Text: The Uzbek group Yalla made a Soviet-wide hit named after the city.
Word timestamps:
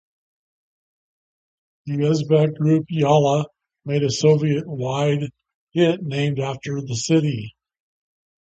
The 1.85 1.93
Uzbek 1.97 2.57
group 2.57 2.85
Yalla 2.89 3.45
made 3.85 4.01
a 4.01 4.09
Soviet-wide 4.09 5.29
hit 5.73 6.01
named 6.01 6.39
after 6.39 6.81
the 6.81 6.95
city. 6.95 7.53